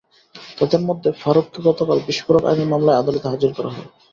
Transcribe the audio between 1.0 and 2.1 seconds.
ফারুককে গতকাল